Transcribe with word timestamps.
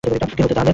কী 0.03 0.09
হচ্ছে 0.35 0.55
তাহলে? 0.55 0.69